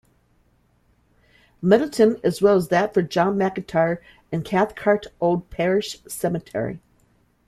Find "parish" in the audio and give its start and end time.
5.51-5.97